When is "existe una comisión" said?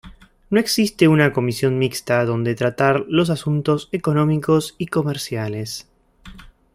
0.59-1.77